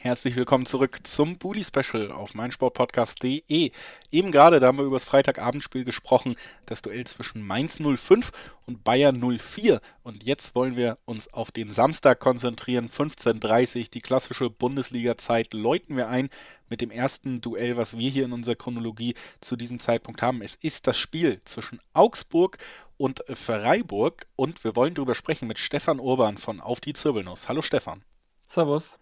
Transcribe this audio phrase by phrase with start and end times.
[0.00, 3.72] Herzlich willkommen zurück zum Bully Special auf meinsportpodcast.de.
[4.12, 6.36] Eben gerade, da haben wir über das Freitagabendspiel gesprochen,
[6.66, 8.30] das Duell zwischen Mainz 05
[8.64, 9.80] und Bayern 04.
[10.04, 15.96] Und jetzt wollen wir uns auf den Samstag konzentrieren, 15.30 Uhr, die klassische Bundesliga-Zeit, läuten
[15.96, 16.28] wir ein
[16.68, 20.42] mit dem ersten Duell, was wir hier in unserer Chronologie zu diesem Zeitpunkt haben.
[20.42, 22.58] Es ist das Spiel zwischen Augsburg
[22.98, 27.48] und Freiburg und wir wollen darüber sprechen mit Stefan Urban von Auf die Zirbelnuss.
[27.48, 28.04] Hallo Stefan.
[28.46, 29.00] Servus.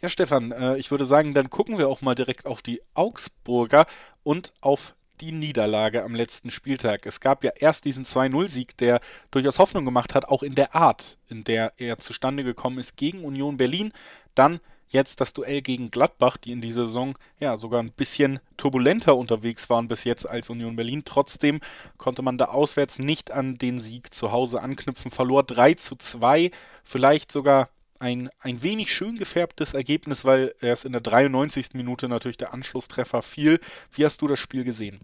[0.00, 3.86] Ja, Stefan, äh, ich würde sagen, dann gucken wir auch mal direkt auf die Augsburger
[4.22, 7.04] und auf die Niederlage am letzten Spieltag.
[7.06, 11.18] Es gab ja erst diesen 2-0-Sieg, der durchaus Hoffnung gemacht hat, auch in der Art,
[11.28, 13.92] in der er zustande gekommen ist gegen Union Berlin.
[14.34, 19.16] Dann jetzt das Duell gegen Gladbach, die in dieser Saison ja sogar ein bisschen turbulenter
[19.16, 21.02] unterwegs waren bis jetzt als Union Berlin.
[21.04, 21.60] Trotzdem
[21.96, 26.50] konnte man da auswärts nicht an den Sieg zu Hause anknüpfen, verlor 3 zu 2,
[26.82, 27.68] vielleicht sogar
[28.00, 31.74] ein, ein wenig schön gefärbtes Ergebnis, weil erst in der 93.
[31.74, 33.60] Minute natürlich der Anschlusstreffer fiel.
[33.92, 35.00] Wie hast du das Spiel gesehen?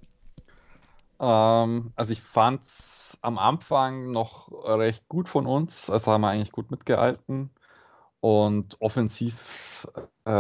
[1.21, 5.91] Ähm, also ich fand es am Anfang noch recht gut von uns.
[5.91, 7.51] Also haben wir eigentlich gut mitgehalten.
[8.21, 9.87] Und offensiv
[10.25, 10.31] äh,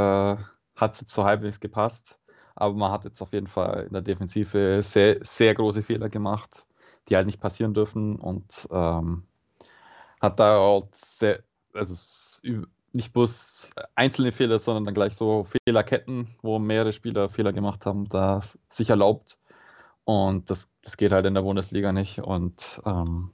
[0.77, 2.19] hat es jetzt so halbwegs gepasst.
[2.55, 6.67] Aber man hat jetzt auf jeden Fall in der Defensive sehr, sehr große Fehler gemacht,
[7.09, 8.17] die halt nicht passieren dürfen.
[8.17, 9.25] Und ähm,
[10.21, 11.43] hat da auch sehr,
[11.75, 11.95] also
[12.93, 18.09] nicht bloß einzelne Fehler, sondern dann gleich so Fehlerketten, wo mehrere Spieler Fehler gemacht haben,
[18.09, 19.39] da sich erlaubt.
[20.05, 22.21] Und das, das geht halt in der Bundesliga nicht.
[22.21, 23.31] Und ähm,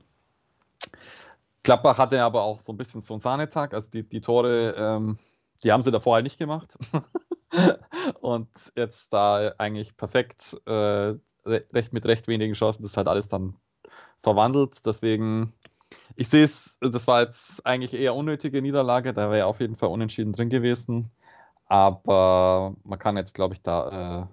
[1.63, 3.75] Klappbach hatte aber auch so ein bisschen so einen Sahnetag.
[3.75, 5.19] Also die, die Tore, ähm,
[5.63, 6.77] die haben sie davor halt nicht gemacht.
[8.21, 13.57] und jetzt da eigentlich perfekt, äh, recht mit recht wenigen Chancen, das hat alles dann
[14.21, 14.87] verwandelt.
[14.87, 15.53] Deswegen
[16.17, 19.89] ich sehe es, das war jetzt eigentlich eher unnötige Niederlage, da wäre auf jeden Fall
[19.91, 21.11] unentschieden drin gewesen.
[21.66, 24.27] Aber man kann jetzt, glaube ich, da, äh,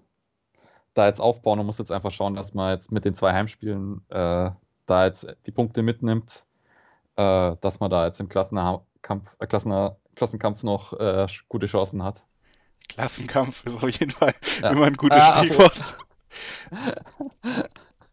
[0.93, 4.01] da jetzt aufbauen und muss jetzt einfach schauen, dass man jetzt mit den zwei Heimspielen
[4.09, 4.51] äh,
[4.85, 6.43] da jetzt die Punkte mitnimmt,
[7.15, 12.23] äh, dass man da jetzt im Klassenkampf, äh, Klassen, Klassenkampf noch äh, gute Chancen hat.
[12.89, 14.71] Klassenkampf ist auf jeden Fall ja.
[14.71, 15.79] immer ein gutes ah, Stichwort.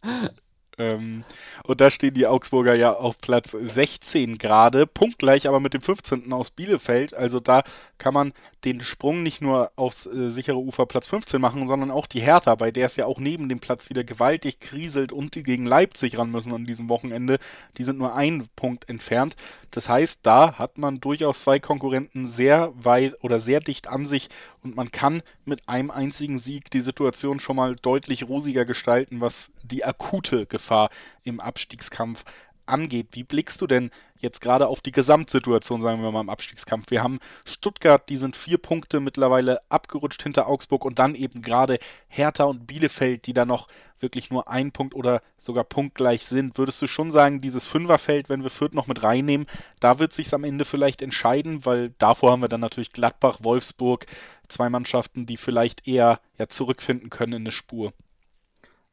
[0.78, 1.24] Ähm,
[1.64, 6.32] und da stehen die Augsburger ja auf Platz 16 gerade, punktgleich aber mit dem 15.
[6.32, 7.14] aus Bielefeld.
[7.14, 7.62] Also da
[7.96, 12.06] kann man den Sprung nicht nur aufs äh, sichere Ufer Platz 15 machen, sondern auch
[12.06, 15.42] die Hertha, bei der es ja auch neben dem Platz wieder gewaltig kriselt und die
[15.42, 17.38] gegen Leipzig ran müssen an diesem Wochenende.
[17.78, 19.34] Die sind nur einen Punkt entfernt.
[19.70, 24.28] Das heißt, da hat man durchaus zwei Konkurrenten sehr weit oder sehr dicht an sich
[24.62, 29.52] und man kann mit einem einzigen Sieg die Situation schon mal deutlich rosiger gestalten, was
[29.62, 30.65] die akute Gefahr
[31.22, 32.24] im Abstiegskampf
[32.66, 33.08] angeht.
[33.12, 36.90] Wie blickst du denn jetzt gerade auf die Gesamtsituation, sagen wir mal, im Abstiegskampf?
[36.90, 41.78] Wir haben Stuttgart, die sind vier Punkte mittlerweile abgerutscht hinter Augsburg und dann eben gerade
[42.08, 43.68] Hertha und Bielefeld, die da noch
[43.98, 46.58] wirklich nur ein Punkt oder sogar punktgleich sind.
[46.58, 49.46] Würdest du schon sagen, dieses Fünferfeld, wenn wir Fürth noch mit reinnehmen,
[49.80, 54.06] da wird sich am Ende vielleicht entscheiden, weil davor haben wir dann natürlich Gladbach, Wolfsburg,
[54.48, 57.92] zwei Mannschaften, die vielleicht eher ja, zurückfinden können in eine Spur.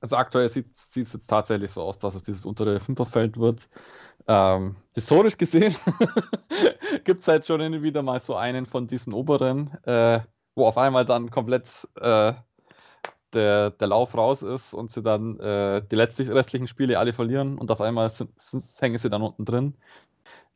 [0.04, 3.70] Also aktuell sieht es jetzt tatsächlich so aus, dass es dieses untere Fünferfeld wird.
[4.28, 5.74] Ähm, historisch gesehen
[7.06, 10.20] gibt es halt schon immer wieder mal so einen von diesen oberen, äh,
[10.56, 11.70] wo auf einmal dann komplett
[12.02, 12.34] äh,
[13.32, 17.58] der, der Lauf raus ist und sie dann äh, die letztlich, restlichen Spiele alle verlieren
[17.58, 19.74] und auf einmal sind, sind, hängen sie dann unten drin.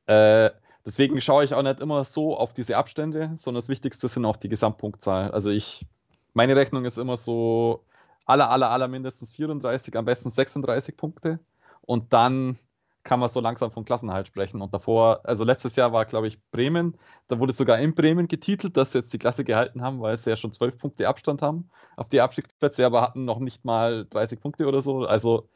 [0.08, 0.50] Äh,
[0.86, 4.36] deswegen schaue ich auch nicht immer so auf diese Abstände, sondern das Wichtigste sind auch
[4.36, 5.32] die Gesamtpunktzahl.
[5.32, 5.86] Also ich,
[6.34, 7.86] meine Rechnung ist immer so,
[8.28, 11.40] aller, aller, aller mindestens 34, am besten 36 Punkte.
[11.82, 12.60] Und dann
[13.04, 14.62] kann man so langsam von Klassenhalt sprechen.
[14.62, 18.76] Und davor, also letztes Jahr war, glaube ich, Bremen, da wurde sogar in Bremen getitelt,
[18.76, 21.70] dass sie jetzt die Klasse gehalten haben, weil sie ja schon 12 Punkte Abstand haben
[21.96, 25.06] auf die Abstiegsplätze, aber hatten noch nicht mal 30 Punkte oder so.
[25.06, 25.50] Also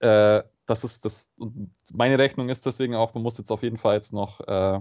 [0.00, 3.76] äh, das ist das, und meine Rechnung ist deswegen auch, man muss jetzt auf jeden
[3.76, 4.80] Fall jetzt noch äh,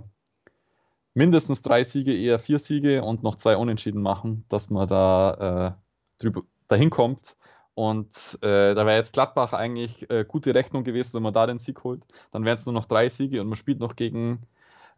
[1.13, 6.23] mindestens drei Siege, eher vier Siege und noch zwei Unentschieden machen, dass man da äh,
[6.23, 7.35] drüber, dahin kommt.
[7.73, 11.59] Und äh, da wäre jetzt Gladbach eigentlich äh, gute Rechnung gewesen, wenn man da den
[11.59, 12.03] Sieg holt.
[12.31, 14.47] Dann wären es nur noch drei Siege und man spielt noch gegen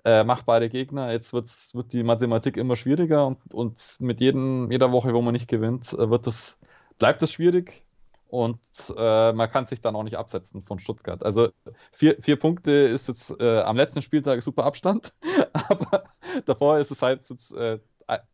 [0.05, 1.11] äh, machbare Gegner.
[1.11, 5.33] Jetzt wird's, wird die Mathematik immer schwieriger und, und mit jedem, jeder Woche, wo man
[5.33, 6.57] nicht gewinnt, äh, wird das,
[6.99, 7.83] bleibt es schwierig.
[8.29, 8.59] Und
[8.95, 11.23] äh, man kann sich dann auch nicht absetzen von Stuttgart.
[11.23, 11.49] Also
[11.91, 15.13] vier, vier Punkte ist jetzt äh, am letzten Spieltag super Abstand,
[15.53, 16.03] aber
[16.45, 17.53] davor ist es halt jetzt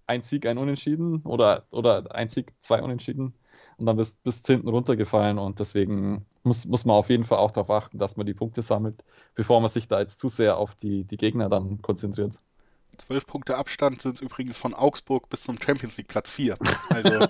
[0.07, 3.33] ein Sieg, ein Unentschieden oder, oder ein Sieg, zwei Unentschieden.
[3.77, 7.51] und dann bist, bist hinten runtergefallen und deswegen muss, muss man auf jeden Fall auch
[7.51, 9.03] darauf achten, dass man die Punkte sammelt,
[9.35, 12.39] bevor man sich da jetzt zu sehr auf die, die Gegner dann konzentriert.
[12.97, 16.57] Zwölf Punkte Abstand sind es übrigens von Augsburg bis zum Champions League Platz 4.
[16.89, 17.25] Also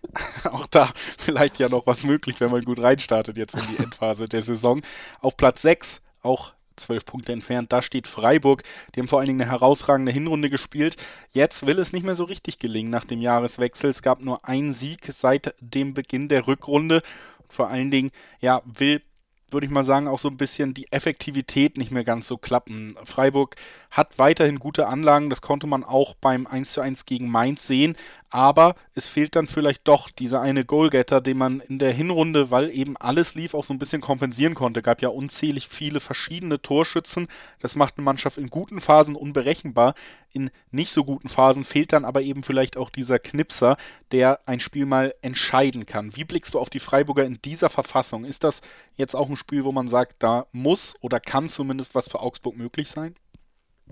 [0.52, 4.28] auch da vielleicht ja noch was möglich, wenn man gut reinstartet jetzt in die Endphase
[4.28, 4.82] der Saison.
[5.20, 7.72] Auf Platz 6 auch zwölf Punkte entfernt.
[7.72, 8.62] Da steht Freiburg.
[8.94, 10.96] Die haben vor allen Dingen eine herausragende Hinrunde gespielt.
[11.32, 13.90] Jetzt will es nicht mehr so richtig gelingen nach dem Jahreswechsel.
[13.90, 17.02] Es gab nur einen Sieg seit dem Beginn der Rückrunde.
[17.48, 18.10] Vor allen Dingen,
[18.40, 19.02] ja, will
[19.50, 22.94] würde ich mal sagen, auch so ein bisschen die Effektivität nicht mehr ganz so klappen.
[23.04, 23.56] Freiburg
[23.90, 27.96] hat weiterhin gute Anlagen, das konnte man auch beim 1:1 gegen Mainz sehen,
[28.30, 32.70] aber es fehlt dann vielleicht doch dieser eine Goalgetter, den man in der Hinrunde, weil
[32.70, 34.82] eben alles lief, auch so ein bisschen kompensieren konnte.
[34.82, 37.28] Gab ja unzählig viele verschiedene Torschützen.
[37.60, 39.94] Das macht eine Mannschaft in guten Phasen unberechenbar.
[40.32, 43.78] In nicht so guten Phasen fehlt dann aber eben vielleicht auch dieser Knipser,
[44.12, 46.14] der ein Spiel mal entscheiden kann.
[46.14, 48.26] Wie blickst du auf die Freiburger in dieser Verfassung?
[48.26, 48.60] Ist das
[48.96, 52.56] jetzt auch ein Spiel, wo man sagt, da muss oder kann zumindest was für Augsburg
[52.56, 53.14] möglich sein?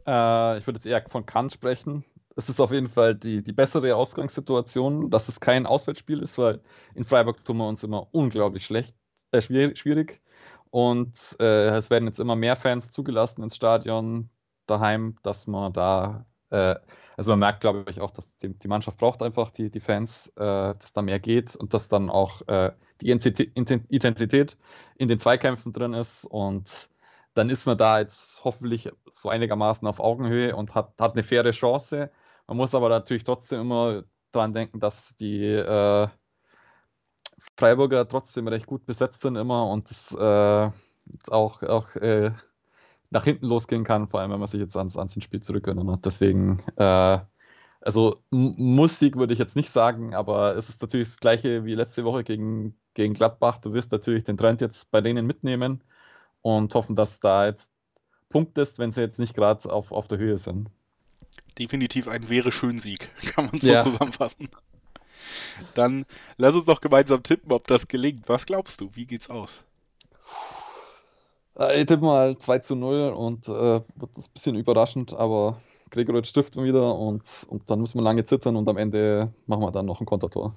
[0.06, 2.04] Äh, ich würde jetzt eher von kann sprechen
[2.36, 6.60] es ist auf jeden Fall die, die bessere Ausgangssituation, dass es kein Auswärtsspiel ist, weil
[6.94, 8.94] in Freiburg tun wir uns immer unglaublich schlecht,
[9.32, 10.20] äh, schwierig.
[10.70, 14.28] Und äh, es werden jetzt immer mehr Fans zugelassen ins Stadion
[14.66, 16.74] daheim, dass man da, äh,
[17.16, 20.26] also man merkt, glaube ich, auch, dass die, die, Mannschaft braucht einfach die, die Fans,
[20.36, 24.58] äh, dass da mehr geht und dass dann auch äh, die Intensität
[24.96, 26.90] in den Zweikämpfen drin ist und
[27.36, 31.50] dann ist man da jetzt hoffentlich so einigermaßen auf Augenhöhe und hat, hat eine faire
[31.50, 32.10] Chance.
[32.46, 36.08] Man muss aber natürlich trotzdem immer daran denken, dass die äh,
[37.58, 40.70] Freiburger trotzdem recht gut besetzt sind immer und es äh,
[41.28, 42.32] auch, auch äh,
[43.10, 46.06] nach hinten losgehen kann, vor allem wenn man sich jetzt ans, ans Spiel zurückerinnert.
[46.06, 47.18] Deswegen, äh,
[47.82, 52.04] also Musik würde ich jetzt nicht sagen, aber es ist natürlich das gleiche wie letzte
[52.04, 53.58] Woche gegen, gegen Gladbach.
[53.58, 55.84] Du wirst natürlich den Trend jetzt bei denen mitnehmen
[56.54, 57.70] und hoffen, dass da jetzt
[58.28, 60.70] Punkt ist, wenn sie jetzt nicht gerade auf, auf der Höhe sind
[61.58, 63.82] definitiv ein wäre schön Sieg, kann man so ja.
[63.82, 64.48] zusammenfassen.
[65.74, 66.04] Dann
[66.36, 68.28] lass uns doch gemeinsam tippen, ob das gelingt.
[68.28, 68.90] Was glaubst du?
[68.94, 69.64] Wie geht's aus?
[71.58, 75.60] Äh, ich tippe mal 2 zu 0 und äh, wird das ein bisschen überraschend, aber
[75.90, 79.72] Gregoritsch trifft wieder und, und dann müssen wir lange zittern und am Ende machen wir
[79.72, 80.54] dann noch ein Kontertor.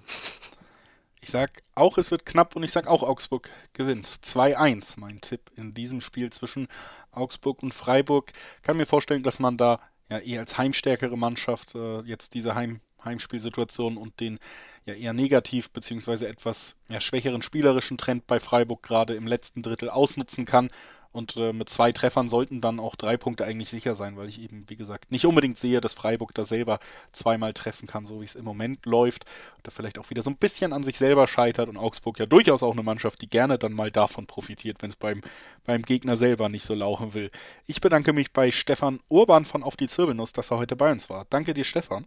[1.22, 4.08] Ich sag auch, es wird knapp und ich sag auch, Augsburg gewinnt.
[4.08, 6.68] 2-1, mein Tipp in diesem Spiel zwischen
[7.12, 8.32] Augsburg und Freiburg.
[8.62, 9.80] Kann mir vorstellen, dass man da
[10.10, 14.40] ja eher als heimstärkere Mannschaft äh, jetzt diese Heim, Heimspielsituation und den
[14.86, 19.90] ja eher negativ beziehungsweise etwas ja, schwächeren spielerischen Trend bei Freiburg gerade im letzten Drittel
[19.90, 20.70] ausnutzen kann
[21.12, 24.40] und äh, mit zwei Treffern sollten dann auch drei Punkte eigentlich sicher sein, weil ich
[24.40, 26.80] eben, wie gesagt, nicht unbedingt sehe, dass Freiburg da selber
[27.12, 29.26] zweimal treffen kann, so wie es im Moment läuft.
[29.64, 32.62] Da vielleicht auch wieder so ein bisschen an sich selber scheitert und Augsburg ja durchaus
[32.62, 35.22] auch eine Mannschaft, die gerne dann mal davon profitiert, wenn es beim,
[35.66, 37.32] beim Gegner selber nicht so laufen will.
[37.66, 41.10] Ich bedanke mich bei Stefan Urban von Auf die Zirbelnuss, dass er heute bei uns
[41.10, 41.26] war.
[41.30, 42.06] Danke dir, Stefan.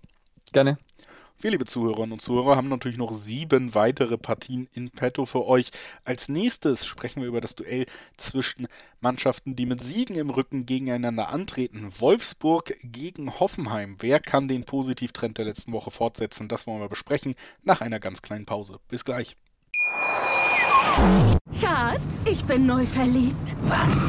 [0.52, 0.78] Gerne.
[1.42, 5.72] Wir, liebe Zuhörerinnen und Zuhörer, haben natürlich noch sieben weitere Partien in petto für euch.
[6.04, 7.86] Als nächstes sprechen wir über das Duell
[8.16, 8.68] zwischen
[9.00, 11.88] Mannschaften, die mit Siegen im Rücken gegeneinander antreten.
[11.98, 13.96] Wolfsburg gegen Hoffenheim.
[13.98, 16.46] Wer kann den Positivtrend der letzten Woche fortsetzen?
[16.46, 17.34] Das wollen wir besprechen
[17.64, 18.78] nach einer ganz kleinen Pause.
[18.86, 19.36] Bis gleich.
[21.60, 23.56] Schatz, ich bin neu verliebt.
[23.64, 24.08] Was?